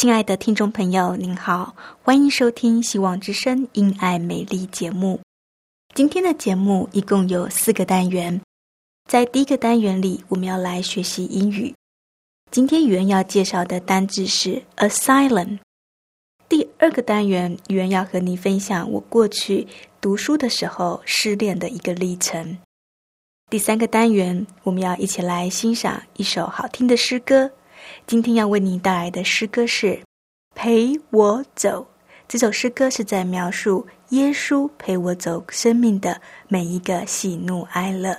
[0.00, 5.20] 亲爱的听众朋友，您好，欢迎收听《希望之声·因爱美丽》节目。
[5.94, 8.40] 今天的节目一共有四个单元，
[9.06, 11.74] 在第一个单元里，我们要来学习英语。
[12.50, 15.58] 今天语言要介绍的单字是 “asylum”。
[16.48, 19.68] 第二个单元，语言要和你分享我过去
[20.00, 22.56] 读书的时候失恋的一个历程。
[23.50, 27.52] 第三个单元，我们要一起来欣赏一首好听的诗歌。
[28.06, 29.86] 今天要为您带来的诗歌是
[30.54, 31.82] 《陪我走》。
[32.28, 38.16] 这首诗歌是在描述耶稣陪我走生命的每一个喜怒哀乐。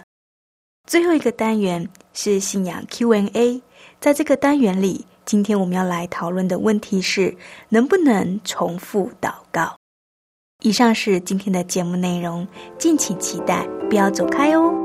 [0.87, 3.61] 最后一个单元是信仰 Q&A。
[3.99, 7.35] 在这个单元里，今天我们要来讨论的问题是：
[7.69, 9.77] 能不能重复祷告？
[10.63, 12.47] 以上是今天的节目内容，
[12.77, 14.80] 敬请期待，不要走开哦。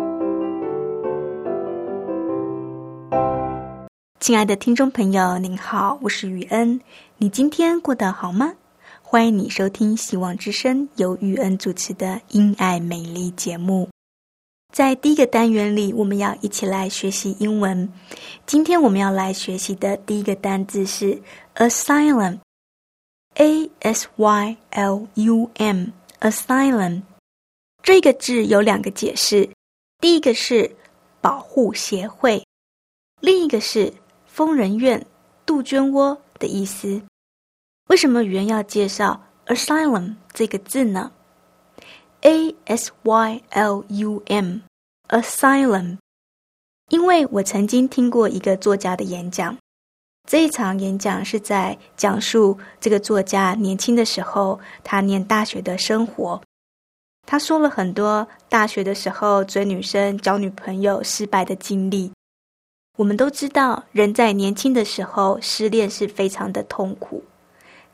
[4.18, 6.80] 亲爱的听众朋友，您好，我是雨恩。
[7.18, 8.54] 你今天过得好吗？
[9.02, 13.88] 欢迎你收听希望之声由雨恩主持的《因爱美丽》节目。
[14.72, 17.92] 在第一个单元里，我们要一起来学习英文。
[18.46, 21.20] 今天我们要来学习的第一个单字是
[21.54, 27.02] asylum，a s y l u m，asylum。
[27.82, 29.48] 这个字有两个解释，
[30.00, 30.74] 第一个是
[31.20, 32.42] 保护协会，
[33.20, 33.92] 另一个是。
[34.36, 35.02] 疯人院、
[35.46, 37.00] 杜鹃窝的意思。
[37.88, 41.10] 为什么语言要介绍 asylum 这个字呢
[42.20, 45.96] ？A S Y L U M，asylum。
[46.90, 49.56] 因为我曾经听过一个作家的演讲，
[50.28, 56.38] 这一场演讲是在讲述这个作家年轻的时候，他念大学的生活。
[57.26, 62.12] 他说了很多大学的时候追女生、交女朋友失败的经历。
[62.96, 67.22] 我们都知道，人在年轻的时候失恋是非常的痛苦。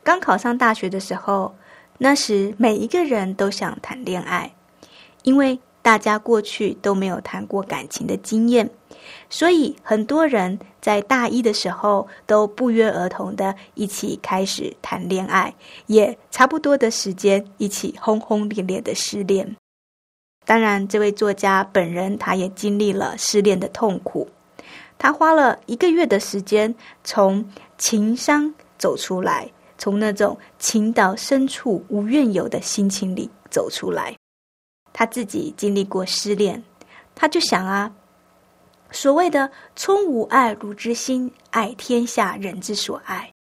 [0.01, 1.53] 刚考上大学的时候，
[1.97, 4.53] 那时每一个人都想谈恋爱，
[5.23, 8.69] 因为大家过去都没有谈过感情的经验，
[9.29, 15.53] 所以很多人在大一的时候都不约而同的一起开始谈恋爱，
[15.87, 19.53] 也差不多的时间一起轰轰烈烈的失恋。
[20.45, 24.29] 当然，这位作家本人他也经历了失恋的痛苦。
[24.97, 26.73] 他花了一个月的时间，
[27.03, 27.43] 从
[27.77, 34.15] 情伤走出来，从那种情到深处无怨尤的心情里走出来。
[34.93, 36.63] 他自己经历过失恋，
[37.15, 37.91] 他就想啊，
[38.91, 43.33] 所谓的“充无爱汝之心，爱天下人之所爱”，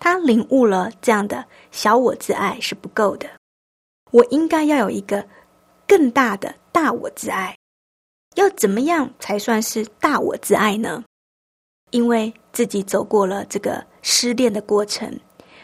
[0.00, 3.28] 他领悟了这样的小我之爱是不够的，
[4.10, 5.24] 我应该要有一个
[5.86, 7.56] 更大的大我之爱。
[8.34, 11.04] 要怎么样才算是大我之爱呢？
[11.90, 15.20] 因为自己走过了这个失恋的过程，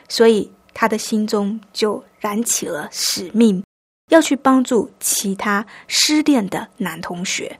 [0.08, 3.64] 所以他的心中就燃起了使命，
[4.10, 7.58] 要去帮助其他失恋的男同学。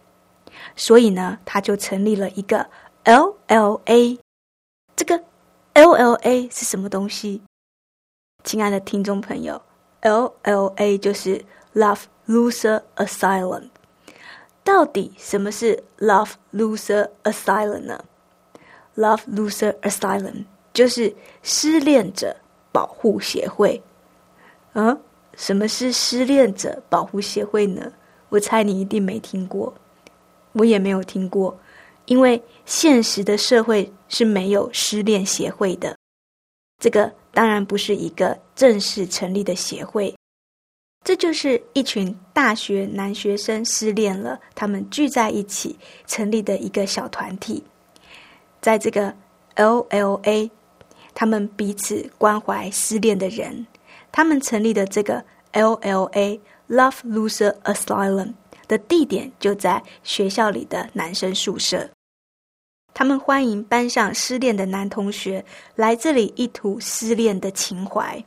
[0.77, 2.69] 所以呢，他就成立了一个
[3.05, 4.19] LLA。
[4.95, 5.21] 这个
[5.75, 7.43] LLA 是什么东西？
[8.45, 9.61] 亲爱的听众朋友
[10.03, 13.71] ，LLA 就是 Love Loser Asylum。
[14.71, 18.05] 到底什么是 Love Loser Asylum 呢
[18.95, 21.13] ？Love Loser Asylum 就是
[21.43, 22.37] 失恋者
[22.71, 23.83] 保护协会。
[24.75, 24.97] 嗯，
[25.37, 27.93] 什么是失恋者保护协会呢？
[28.29, 29.75] 我猜你一定没听过，
[30.53, 31.59] 我也没有听过，
[32.07, 35.97] 因为现实的社会是没有失恋协会的。
[36.79, 40.15] 这个当然不是一个正式成立的协会。
[41.03, 45.77] 这就是一群大学男学生失恋了，他们聚在一起
[46.07, 47.65] 成立的一个小团体，
[48.61, 49.15] 在这个
[49.55, 50.51] L.L.A，
[51.15, 53.67] 他们彼此关怀失恋的人，
[54.13, 58.35] 他们成立的这个 L.L.A Love Loser Asylum
[58.69, 61.89] 的地点就在学校里的男生宿舍。
[62.93, 65.45] 他们欢迎班上失恋的男同学
[65.75, 68.23] 来这里一吐失恋的情怀。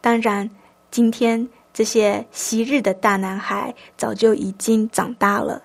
[0.00, 0.50] 当然，
[0.90, 5.62] 今天这些昔日的大男孩早就已经长大了。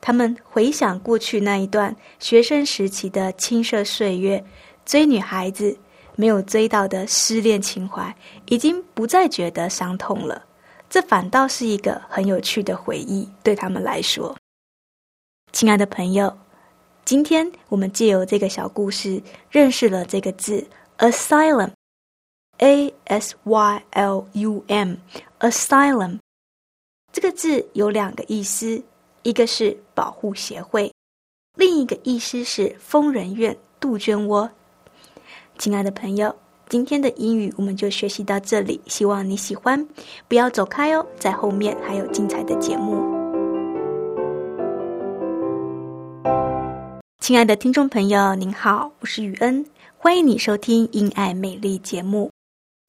[0.00, 4.42] 他们回想过去那一段学生时期的青涩岁月，
[4.84, 5.76] 追女孩子
[6.16, 8.14] 没有追到的失恋情怀，
[8.46, 10.44] 已经不再觉得伤痛了。
[10.90, 14.36] 这反倒是一个很有趣的回忆，对他们来说。
[15.52, 16.36] 亲爱的朋友。
[17.04, 20.64] 今天我们借由这个小故事，认识了这个字
[20.98, 21.70] ：asylum
[22.62, 26.20] A S Y L U M，asylum，。
[27.12, 28.80] 这个字有两个意思，
[29.24, 30.92] 一个是保护协会，
[31.56, 34.48] 另一个意思是疯人院、杜鹃窝。
[35.58, 36.32] 亲爱的朋友，
[36.68, 39.84] 今天的英语我们就学习到这里，希望你喜欢，
[40.28, 43.02] 不要走开哦，在后面还有精彩的节目。
[47.18, 49.66] 亲爱的听众朋友，您好，我是雨恩，
[49.96, 52.31] 欢迎你收听《因爱美丽》节目。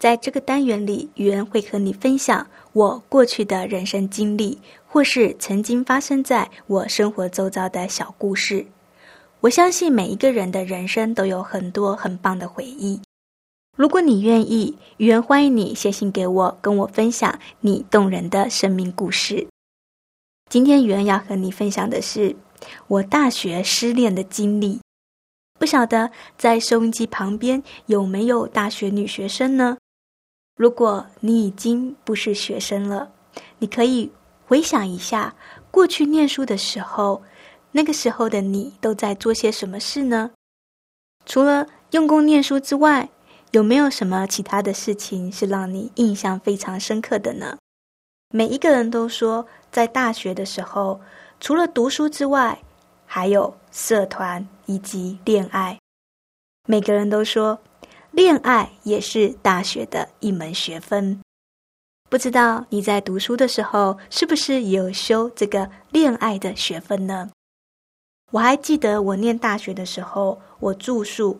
[0.03, 8.65] 在这个单元里，雨恩会和你分享我过去的人生经历，或是曾经发生在我生活周遭的小故事。
[9.39, 13.00] 我相信每一个人的人生都有很多很棒的回忆。
[13.77, 19.47] 如果你愿意，雨恩欢迎你写信给我，跟我分享你动人的生命故事。
[20.50, 22.35] 今天雨恩要和你分享的是。
[22.88, 24.81] 我大学失恋的经历，
[25.57, 29.77] 不晓得在收音机旁边有没有大学女学生呢？
[30.55, 33.11] 如果你已经不是学生了，
[33.59, 34.11] 你可以
[34.45, 35.33] 回想一下
[35.71, 37.23] 过去念书的时候，
[37.71, 40.31] 那个时候的你都在做些什么事呢？
[41.25, 43.09] 除了用功念书之外，
[43.51, 47.57] 有没有什么其他的事情是让你印象非常深刻的呢？
[48.29, 51.00] 每一个人都说，在大学的时候。
[51.39, 52.57] 除了读书之外，
[53.05, 55.77] 还有社团以及恋爱。
[56.65, 57.59] 每个人都说，
[58.13, 61.19] 恋爱也是大学的一门学分。
[62.12, 67.31] 不知道你在读书的时候，是不是有修这个恋爱的学分呢？
[68.31, 71.39] 我还记得我念大学的时候，我住宿，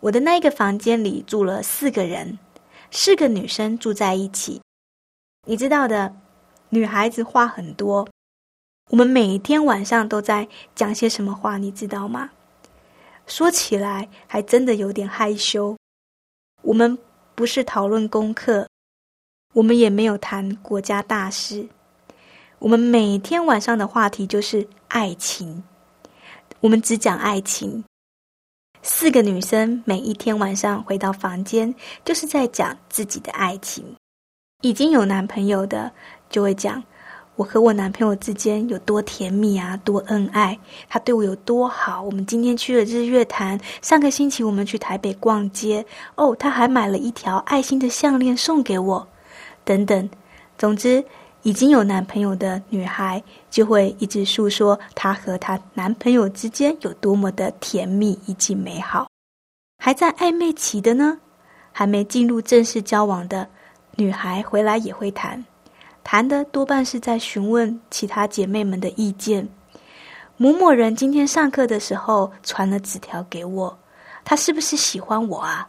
[0.00, 2.38] 我的那一个房间里住了四个人，
[2.90, 4.60] 四个女生住在一起。
[5.46, 6.14] 你知道的，
[6.68, 8.06] 女孩子话很多。
[8.90, 12.32] 我们每天晚上都在讲些什么话，你知道吗？
[13.26, 15.77] 说起来还真的有点害羞。
[16.68, 16.98] 我们
[17.34, 18.68] 不是讨论功课，
[19.54, 21.66] 我们也没有谈国家大事。
[22.58, 25.64] 我们每天晚上的话题就是爱情，
[26.60, 27.82] 我们只讲爱情。
[28.82, 31.74] 四个女生每一天晚上回到房间，
[32.04, 33.96] 就是在讲自己的爱情。
[34.60, 35.90] 已经有男朋友的
[36.28, 36.84] 就会讲。
[37.38, 40.58] 我和我男朋友之间有多甜蜜啊，多恩爱，
[40.88, 42.02] 他对我有多好。
[42.02, 45.86] 我们今天去了日月潭，上个星期我们去台北逛街，
[46.16, 49.06] 哦，他还买了一条爱心的项链送给我，
[49.64, 50.10] 等等。
[50.58, 51.04] 总之，
[51.42, 59.06] 已经有男朋友的女孩就会一直诉说她和她男朋友之间有多么的甜蜜以及美好。
[59.78, 61.16] 还在暧昧期的呢，
[61.70, 63.48] 还没进入正式交往的
[63.94, 65.44] 女孩回来也会谈。
[66.10, 69.46] 谈的多半是在询问其他姐妹们的意见。
[70.38, 73.78] 某某人今天上课的时候传了纸条给我，
[74.24, 75.68] 他是不是喜欢我啊？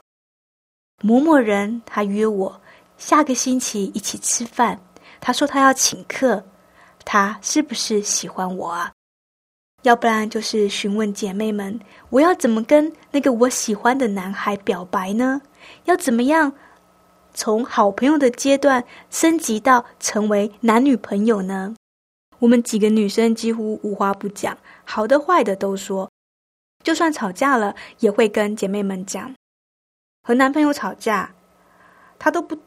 [1.01, 2.61] 某某人他约我
[2.97, 4.79] 下个星期一起吃饭，
[5.19, 6.41] 他说他要请客，
[7.03, 8.93] 他是不是喜欢我啊？
[9.83, 11.77] 要不然就是询问姐妹们，
[12.09, 15.41] 我要怎么跟那个我喜欢的男孩表白呢？
[15.83, 16.49] 要怎么样？
[17.33, 21.75] 从好朋友的阶段升级到成为男女朋友呢？
[22.39, 26.09] 我们几个女生几乎无话不讲，好的坏的都说。
[26.83, 29.33] 就算吵架了，也会跟姐妹们讲。
[30.23, 31.33] 和男朋友吵架，
[32.17, 32.57] 他都不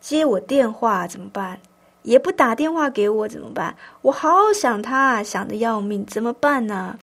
[0.00, 1.60] 接我电话，怎么办？
[2.02, 3.76] 也不打电话给我，怎么办？
[4.02, 6.98] 我好想他，想的要命，怎么办呢？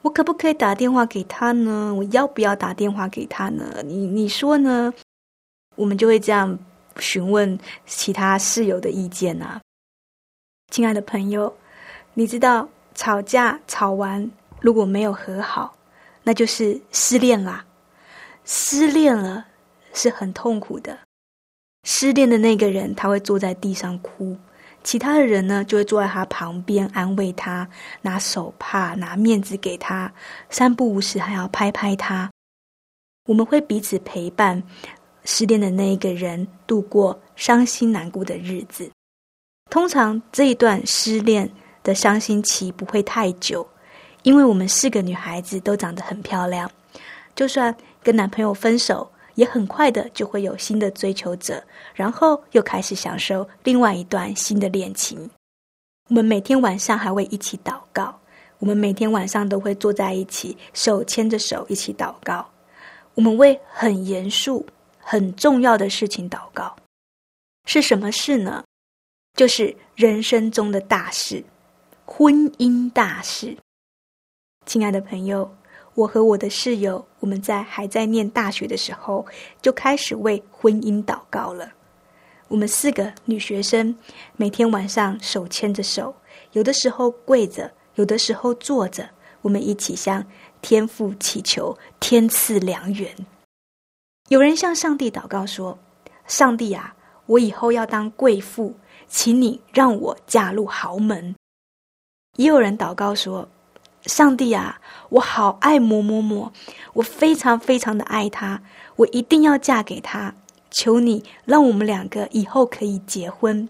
[0.00, 1.94] 我可不可以打电话给他呢？
[1.96, 3.82] 我要不要打电话给他呢？
[3.84, 4.94] 你你说呢？
[5.76, 6.58] 我们就会这样
[6.98, 9.60] 询问其他室友的意见呐。
[10.72, 11.56] 亲爱的朋友，
[12.14, 14.28] 你知道吵架吵完
[14.60, 15.76] 如果没有和好，
[16.24, 17.64] 那就是失恋啦。
[18.44, 19.46] 失恋了
[19.92, 20.98] 是很痛苦的，
[21.84, 24.36] 失恋的那个人他会坐在地上哭，
[24.82, 27.68] 其他的人呢就会坐在他旁边安慰他，
[28.02, 30.12] 拿手帕、拿面子给他，
[30.48, 32.30] 三不五时还要拍拍他。
[33.28, 34.62] 我们会彼此陪伴
[35.26, 38.90] 失恋的那一个人度过伤心难过的日子。
[39.68, 41.50] 通常这一段失恋
[41.82, 43.66] 的伤心期不会太久，
[44.22, 46.70] 因为我们四个女孩子都长得很漂亮，
[47.34, 55.28] 就算跟男朋友分手，也很快的就会有新的追求者，然后又开始享受另外一段新的恋情。
[56.08, 58.16] 我们每天晚上还会一起祷告，
[58.60, 62.46] 我们每天晚上都会坐在一起，手牵着手一起祷告。
[63.14, 64.64] 我们为很严肃、
[65.08, 66.74] 很重要的事情祷告，
[67.64, 68.64] 是什么事呢？
[69.36, 71.44] 就是人生中的大事，
[72.04, 73.56] 婚姻大事。
[74.64, 75.48] 亲爱的朋友，
[75.94, 79.24] 我和我的室友，我们在还在念大学的时候，
[79.62, 81.70] 就开始为婚姻祷告了。
[82.48, 83.96] 我们四个女学生，
[84.34, 86.12] 每天晚上手牵着手，
[86.50, 89.08] 有的时候跪着，有的时候坐着，
[89.42, 90.26] 我们一起向
[90.60, 93.14] 天父祈求天赐良缘。
[94.28, 95.78] 有人向上帝祷告说
[96.26, 96.94] ：“上帝啊，
[97.26, 98.74] 我以后要当贵妇。”
[99.08, 101.32] 请你让我嫁入豪门。
[102.34, 103.48] 也有人祷告说
[104.06, 104.80] ：“上帝啊，
[105.10, 106.52] 我好爱某某某，
[106.92, 108.60] 我非常非常的爱他，
[108.96, 110.34] 我一定要嫁给他。
[110.72, 113.68] 求你让我们两个以后可以结婚，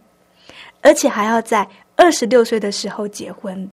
[0.80, 3.68] 而且还要在二十六岁的时候结婚。”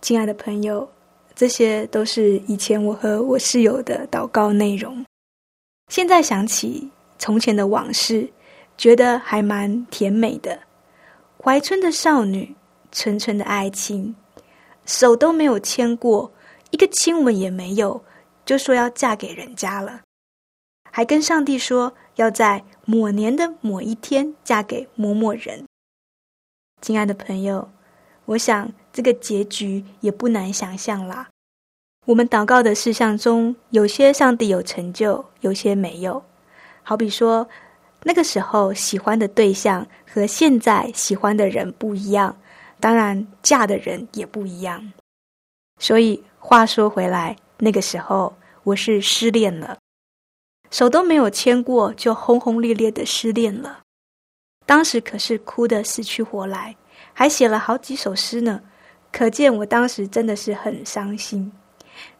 [0.00, 0.88] 亲爱的朋友，
[1.34, 5.04] 这些都是以前我和我室友的祷告内容。
[5.88, 8.30] 现在想起从前的往事。
[8.76, 10.58] 觉得还蛮甜美的，
[11.40, 12.56] 怀春的少女，
[12.90, 14.16] 纯纯的爱情，
[14.84, 16.32] 手都没有牵过，
[16.72, 18.04] 一个亲吻也没有，
[18.44, 20.00] 就说要嫁给人家了，
[20.90, 25.64] 还跟上帝说要在某年的某一天嫁给某某人。
[26.80, 27.70] 亲爱的朋友，
[28.24, 31.28] 我想这个结局也不难想象啦。
[32.04, 36.22] 我们祷告的事项中，有些上帝有成就，有些没有，
[36.82, 37.46] 好比说。
[38.06, 42.36] 那个时候喜欢的对象和现在喜欢的人不一样，
[42.78, 44.92] 当然嫁的人也不一样。
[45.80, 49.78] 所以话说回来，那个时候我是失恋了，
[50.70, 53.80] 手都没有牵过就轰轰烈烈的失恋了。
[54.66, 56.76] 当时可是哭得死去活来，
[57.14, 58.60] 还写了好几首诗呢。
[59.10, 61.50] 可见我当时真的是很伤心，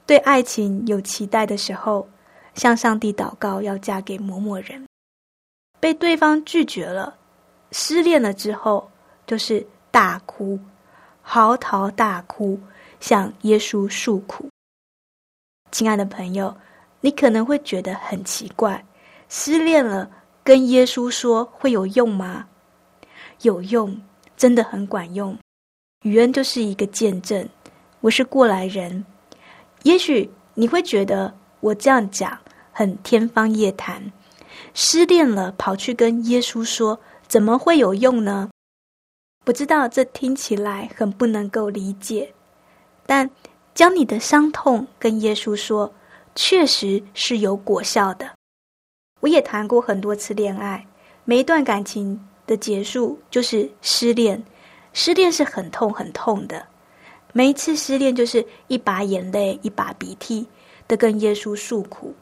[0.06, 2.06] 对爱情有期待的时候，
[2.54, 4.86] 向上帝祷告要嫁给某某人。
[5.80, 7.16] 被对方拒绝了，
[7.72, 8.90] 失恋了之后，
[9.26, 10.58] 就是大哭，
[11.22, 12.58] 嚎啕大哭，
[13.00, 14.48] 向耶稣诉苦。
[15.70, 16.54] 亲爱的朋友，
[17.00, 18.84] 你可能会觉得很奇怪，
[19.28, 20.10] 失恋了
[20.42, 22.46] 跟耶稣说会有用吗？
[23.40, 24.00] 有用，
[24.36, 25.36] 真的很管用。
[26.02, 27.48] 雨恩就是一个见证，
[28.00, 29.04] 我是过来人。
[29.84, 32.36] 也许你会觉得我这样讲
[32.72, 34.12] 很天方夜谭。
[34.74, 36.98] 失恋了，跑去跟耶稣说，
[37.28, 38.50] 怎么会有用呢？
[39.44, 42.32] 不知道这听起来很不能够理解，
[43.04, 43.30] 但
[43.74, 45.92] 将你的伤痛跟耶稣说，
[46.34, 48.28] 确实是有果效的。
[49.20, 50.86] 我也谈过很多次恋爱，
[51.24, 54.42] 每一段感情的结束就是失恋，
[54.92, 56.66] 失恋是很痛很痛的。
[57.36, 60.46] 每一次失恋就是一把眼泪一把鼻涕
[60.86, 62.14] 的跟耶稣诉苦，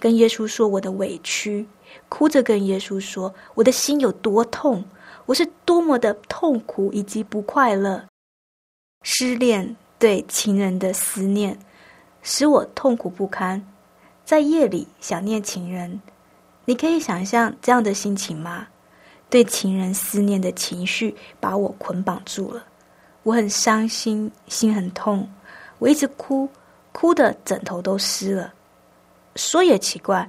[0.00, 1.66] 跟耶稣说我的委屈。
[2.08, 4.82] 哭着跟耶稣说：“我的心有多痛，
[5.26, 8.02] 我是多么的痛苦以及不快乐。
[9.02, 11.58] 失恋对情人的思念，
[12.22, 13.62] 使我痛苦不堪。
[14.24, 16.00] 在夜里想念情人，
[16.64, 18.66] 你可以想象这样的心情吗？
[19.28, 22.64] 对情人思念的情绪把我捆绑住了，
[23.28, 25.28] 我很伤心，心很痛，
[25.78, 26.48] 我一直哭，
[26.92, 28.54] 哭的枕头都湿了。
[29.36, 30.26] 说也奇怪。”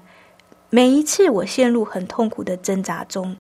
[0.69, 3.37] 每一次我陷入很痛苦的挣扎中，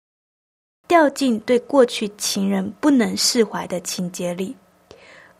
[0.89, 4.57] 掉进对过去情人不能释怀的情节里，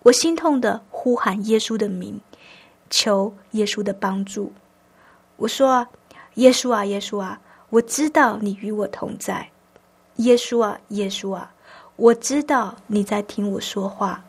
[0.05, 2.19] 我心痛的呼喊耶稣的名，
[2.89, 4.53] 求耶稣的帮助。
[5.37, 5.87] 我说
[6.37, 9.51] ：“耶稣啊，耶稣啊，我知道你与我同在。
[10.17, 11.53] 耶稣啊，耶稣啊，
[11.97, 14.25] 我知道你在听我说话。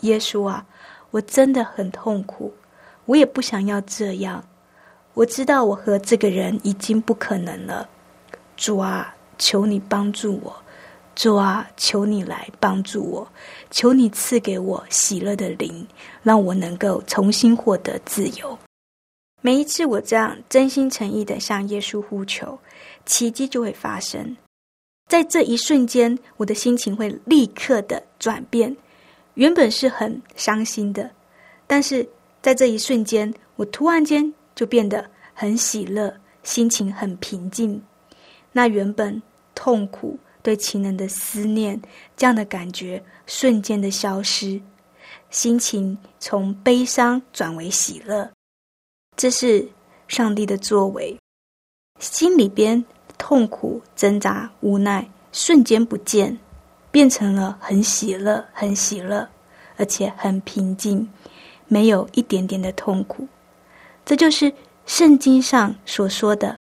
[0.00, 0.64] 耶稣啊，
[1.10, 2.52] 我真的很痛苦，
[3.06, 4.44] 我也不想要这样。”
[5.14, 7.88] 我知道我和这个人已经不可能了，
[8.56, 10.52] 主啊，求你帮助我，
[11.14, 13.28] 主啊，求你来帮助我，
[13.70, 15.86] 求你赐给我喜乐的灵，
[16.24, 18.58] 让我能够重新获得自由。
[19.40, 22.58] 每一次我这样真心诚意的向耶稣呼求，
[23.06, 24.36] 奇迹就会发生。
[25.06, 28.74] 在这一瞬间，我的心情会立刻的转变。
[29.34, 31.10] 原本是很伤心的，
[31.66, 32.08] 但是
[32.40, 37.82] 在这一瞬间，我突然间就变得很喜乐，心情很平静。
[38.52, 39.20] 那原本
[39.54, 41.80] 痛苦、对情人的思念
[42.16, 44.60] 这样的感觉瞬间的消失，
[45.30, 48.30] 心情从悲伤转为喜乐。
[49.16, 49.68] 这是
[50.08, 51.16] 上帝的作为，
[52.00, 52.84] 心里边。
[53.18, 56.38] 痛苦、挣扎、无奈，瞬间不见，
[56.90, 59.28] 变成了很喜乐、很喜乐，
[59.76, 61.08] 而且很平静，
[61.66, 63.26] 没有一点点的痛苦。
[64.04, 64.52] 这就是
[64.86, 66.58] 圣经上所说的：“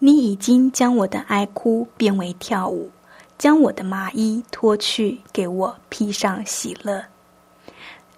[0.00, 2.90] 你已经将我的哀哭变为跳舞，
[3.38, 7.04] 将我的麻衣脱去，给我披上喜乐。”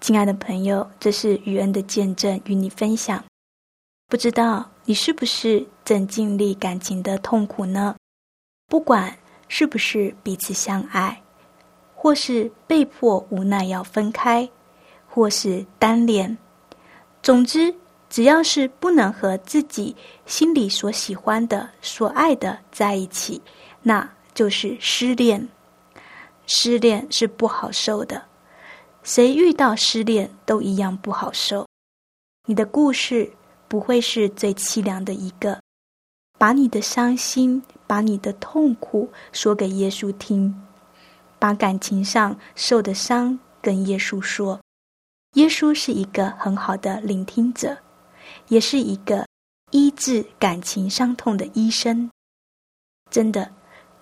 [0.01, 3.23] 亲爱的朋友，这是雨恩的见证，与你分享。
[4.07, 7.95] 不知道你是不是正经历感情的痛苦呢？
[8.65, 9.15] 不管
[9.47, 11.21] 是不是彼此相爱，
[11.93, 14.49] 或是被迫无奈要分开，
[15.07, 16.35] 或是单恋，
[17.21, 17.71] 总之，
[18.09, 23.39] 只要是不能和自己心里所喜欢的、所爱的在一起，
[23.83, 25.47] 那就是失恋。
[26.47, 28.19] 失恋是不好受的，
[29.03, 31.67] 谁遇到失恋都一样不好受。
[32.47, 33.31] 你的故事。
[33.69, 35.61] 不会是最凄凉的一个。
[36.37, 40.55] 把你的伤心，把你的痛苦说给耶稣听，
[41.37, 44.59] 把感情上受的伤跟耶稣说。
[45.33, 47.77] 耶稣是一个很好的聆听者，
[48.47, 49.27] 也是一个
[49.71, 52.09] 医治感情伤痛的医生。
[53.11, 53.51] 真的，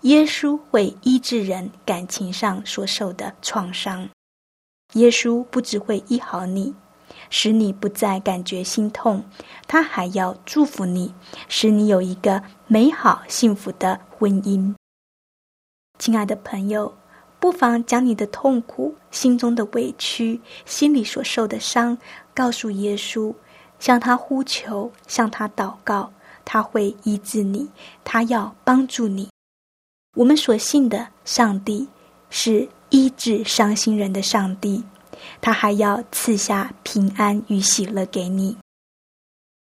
[0.01, 4.07] 耶稣会医治人感情上所受的创伤。
[4.93, 6.73] 耶稣不只会医好你。
[7.29, 9.23] 使你不再感觉心痛，
[9.67, 11.13] 他还要祝福你，
[11.47, 14.73] 使你有一个美好幸福的婚姻。
[15.99, 16.95] 亲爱的朋友，
[17.39, 21.97] 不妨将你的痛苦、心中的委屈、心里所受的伤，
[22.33, 23.33] 告诉耶稣，
[23.79, 26.11] 向他呼求，向他祷告，
[26.45, 27.69] 他会医治你，
[28.03, 29.29] 他要帮助你。
[30.15, 31.87] 我们所信的上帝
[32.29, 34.83] 是医治伤心人的上帝。
[35.41, 38.57] 他还要赐下平安与喜乐给你，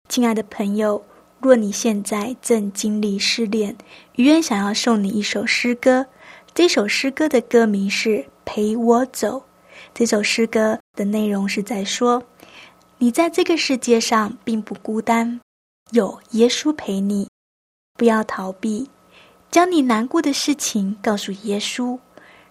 [0.08, 1.04] 亲爱的朋友。
[1.40, 3.76] 若你现在正经历失恋，
[4.14, 6.06] 于愿想要送你一首诗歌。
[6.54, 8.10] 这首诗歌的歌名是
[8.44, 9.38] 《陪我走》。
[9.92, 12.22] 这首诗歌的内容是在说，
[12.98, 15.40] 你在这个世界上并不孤单，
[15.90, 17.26] 有耶稣陪你。
[17.94, 18.88] 不要逃避，
[19.50, 21.98] 将你难过的事情告诉耶稣，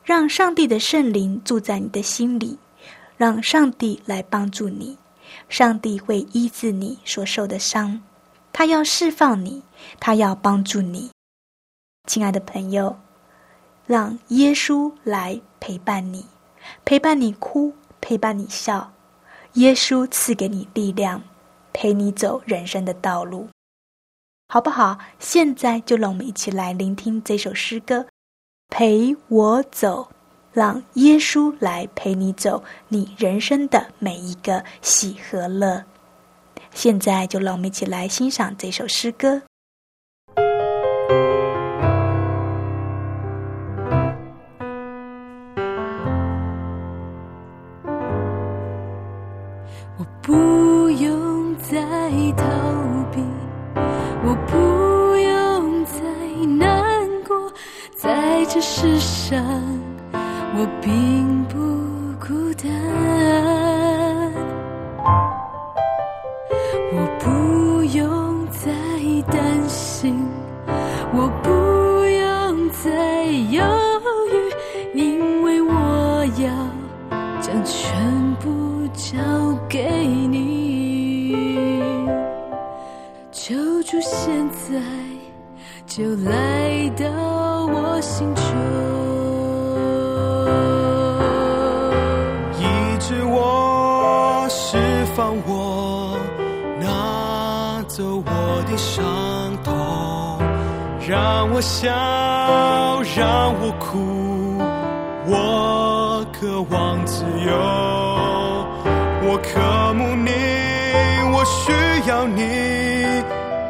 [0.04, 2.58] 让上帝的圣灵住在你的心里。
[3.22, 4.98] 让上帝来帮助你，
[5.48, 8.02] 上帝会医治你所受的伤，
[8.52, 9.62] 他要释放你，
[10.00, 11.12] 他要帮助你，
[12.08, 12.98] 亲爱的朋友，
[13.86, 16.26] 让耶稣来陪伴你，
[16.84, 18.92] 陪伴你哭，陪伴你笑，
[19.54, 21.22] 耶稣赐给你力量，
[21.74, 23.48] 陪你走人生的道路，
[24.48, 24.98] 好不好？
[25.20, 28.08] 现在就让我们一起来聆听这首诗歌，
[28.70, 30.10] 陪我走。
[30.52, 35.84] 让耶稣来陪你走你人生的每一个喜和乐。
[36.74, 39.42] 现在就让我们一起来欣赏这首诗歌。
[49.98, 51.82] 我不用再
[52.38, 52.46] 逃
[53.12, 53.22] 避，
[54.24, 56.02] 我不用再
[56.58, 57.52] 难过，
[57.96, 59.81] 在这世上。
[60.54, 61.56] 我并不
[62.20, 62.70] 孤单，
[66.94, 68.70] 我不用再
[69.32, 70.28] 担心，
[71.14, 71.50] 我不
[72.06, 73.64] 用再犹
[74.30, 74.34] 豫，
[74.94, 76.50] 因为我要
[77.42, 79.18] 将全部交
[79.70, 81.34] 给你。
[83.32, 84.80] 求主现在
[85.88, 87.06] 就来到
[87.68, 89.01] 我心中。
[98.02, 99.06] 走我的伤
[99.64, 100.40] 痛，
[101.08, 101.92] 让我笑，
[103.16, 104.58] 让我哭，
[105.28, 107.54] 我渴望自由，
[109.22, 110.32] 我渴慕你，
[111.32, 111.72] 我需
[112.10, 112.42] 要你，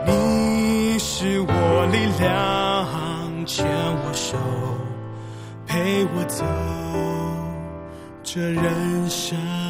[0.07, 4.37] 你是我力量，牵我手，
[5.67, 6.45] 陪我走
[8.23, 9.60] 这人生。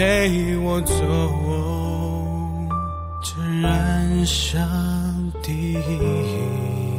[0.00, 0.94] 陪我走
[3.22, 4.58] 这人生
[5.42, 6.89] 第一。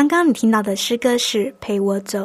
[0.00, 2.20] 刚刚你听到的诗歌是《陪我走》，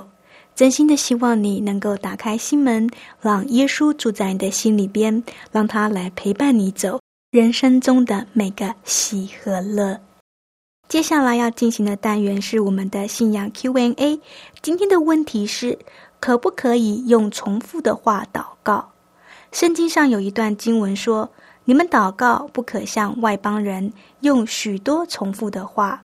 [0.55, 9.99] 真心的希望你能够打开心门，让耶稣住在你的心里边，让他来陪伴你走人生中的每个喜和乐。
[10.88, 14.21] 接下来要进行的单元是我们的信仰 Q&A。
[14.61, 15.77] 今天的问题是：
[16.21, 18.93] 可不可以用重复的话祷告？
[19.51, 21.29] 圣经上有一段经文说
[21.65, 26.01] ：“你们祷告不可像外邦人用许多重复的话，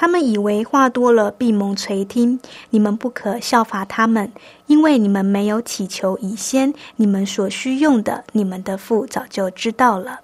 [0.00, 2.38] 他们以为话多了必蒙垂听。
[2.70, 4.32] 你们不可效法他们，
[4.68, 10.20] 因为你们没有祈求以先，你们所需用的，你们的父早就知道了。”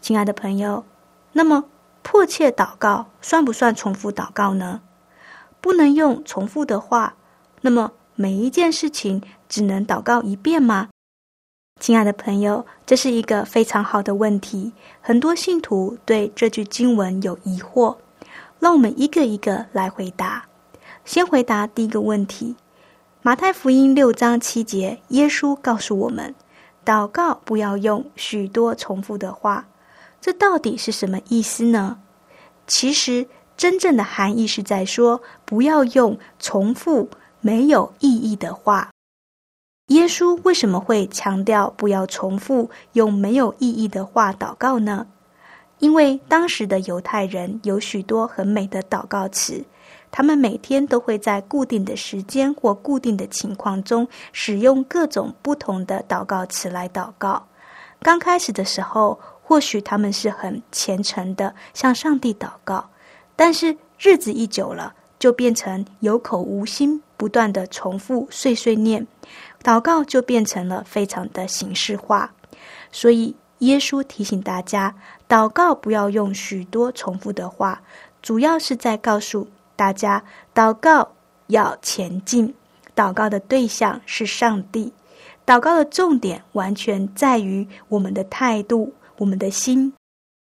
[0.00, 0.84] 亲爱的朋友，
[1.32, 1.64] 那么
[2.02, 4.82] 迫切祷告算不算重复祷告呢？
[5.60, 7.16] 不能用重复的话，
[7.62, 10.90] 那么每一件事情只能祷告一遍吗？
[11.80, 14.72] 亲爱的朋友，这是一个非常好的问题。
[15.00, 17.96] 很多信徒对这句经文有疑惑，
[18.60, 20.44] 让我们一个一个来回答。
[21.04, 22.54] 先回答第一个问题：
[23.22, 26.34] 马太福音六章七节，耶稣告诉我们，
[26.84, 29.66] 祷告不要用许多重复的话。
[30.20, 31.98] 这到底是什么意思呢？
[32.66, 37.08] 其实真正的含义是在说，不要用重复
[37.40, 38.90] 没有意义的话。
[39.86, 45.06] 耶稣为什么会强调不要重复用没有意义的话祷告呢？
[45.80, 49.64] 因为当时的犹太人有许多很美的祷告词，
[50.10, 57.42] 他们每天都会在固定的时间或固定的情况中使用各种不同的祷告词来祷告。
[58.02, 62.88] 刚开始的时候，或许他们是很虔诚的向上帝祷告，
[63.34, 69.06] 但是日子一久了，就变成有口无心，不断的重复碎碎念，
[69.62, 72.30] 祷告就变成了非常的形式化。
[72.92, 74.94] 所以耶稣提醒大家，
[75.28, 77.80] 祷告不要用许多重复的话，
[78.20, 80.22] 主要是在告诉大家，
[80.54, 81.12] 祷告
[81.46, 82.54] 要前进，
[82.94, 84.92] 祷告的对象是上帝。
[85.46, 89.92] 祷告的重点完全在于我们的态度、我们的心。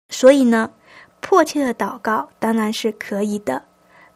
[0.09, 0.71] 所以呢，
[1.19, 3.63] 迫切的祷告当然是可以的，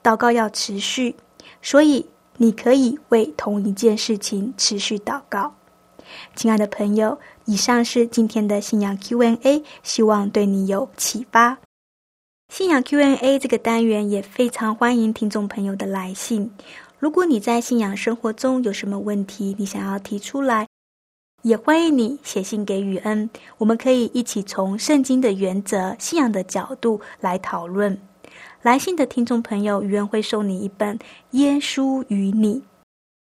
[0.01, 1.15] 祷告要持续。
[1.61, 5.53] 所以你可以为同一件事情持续祷告。
[6.35, 11.57] 亲爱的朋友，以上是今天的信仰 Q&A，希望对你有启发。
[12.53, 16.51] 信仰 Q&A 这个单元也非常欢迎听众朋友的来信。
[16.99, 20.67] 如果你在信仰生活中有什么问题，你想要提出来，
[21.41, 27.99] 也欢迎你写信给雨恩，我们可以一起从圣经的原则、信仰的角度来讨论。
[28.61, 30.95] 来信的听众朋友，雨恩会送你一本
[31.31, 32.57] 《耶稣与你》。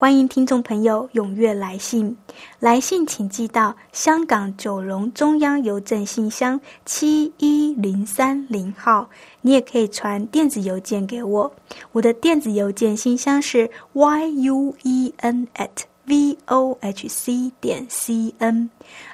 [0.03, 2.13] 欢迎听众朋友踊跃来信，
[2.59, 9.09] 来信请寄到香港九龙中央邮政信箱七一零三零号。
[9.39, 11.49] 你也可以传电子邮件给我，
[11.93, 15.69] 我的电子邮件信箱是 y u e n at
[16.05, 18.69] v o h c 点 c n。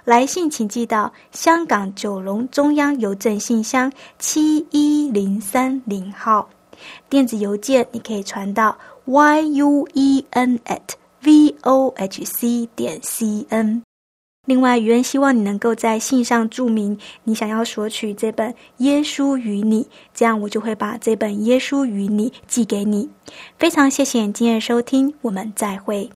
[0.06, 6.50] 来信请寄到香港九龙中央邮政信箱七一零三零号。
[7.10, 8.76] 电子邮件你可以传到。
[9.10, 10.94] Y u e n at
[11.24, 13.82] v o h c 点 c n。
[14.46, 23.10] 另外，余恩希望你能够在信上注明你想要索取这本《耶稣与你》，这样我就会把这本《耶稣与你》寄给你。
[23.58, 26.12] 非常谢谢你今日收听，我们再会。